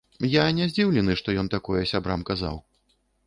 Я 0.35 0.45
не 0.59 0.65
здзіўлены, 0.69 1.17
што 1.19 1.35
ён 1.43 1.51
такое 1.55 1.83
сябрам 1.93 2.25
казаў. 2.31 2.57